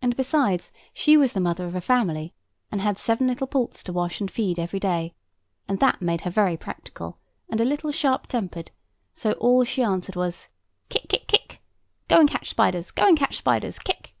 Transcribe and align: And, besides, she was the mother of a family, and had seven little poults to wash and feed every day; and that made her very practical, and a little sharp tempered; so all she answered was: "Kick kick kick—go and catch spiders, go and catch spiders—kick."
And, 0.00 0.14
besides, 0.16 0.70
she 0.94 1.16
was 1.16 1.32
the 1.32 1.40
mother 1.40 1.66
of 1.66 1.74
a 1.74 1.80
family, 1.80 2.32
and 2.70 2.80
had 2.80 2.96
seven 2.98 3.26
little 3.26 3.48
poults 3.48 3.82
to 3.82 3.92
wash 3.92 4.20
and 4.20 4.30
feed 4.30 4.60
every 4.60 4.78
day; 4.78 5.12
and 5.66 5.80
that 5.80 6.00
made 6.00 6.20
her 6.20 6.30
very 6.30 6.56
practical, 6.56 7.18
and 7.48 7.60
a 7.60 7.64
little 7.64 7.90
sharp 7.90 8.28
tempered; 8.28 8.70
so 9.12 9.32
all 9.32 9.64
she 9.64 9.82
answered 9.82 10.14
was: 10.14 10.46
"Kick 10.88 11.08
kick 11.08 11.26
kick—go 11.26 12.20
and 12.20 12.30
catch 12.30 12.48
spiders, 12.50 12.92
go 12.92 13.08
and 13.08 13.18
catch 13.18 13.38
spiders—kick." 13.38 14.14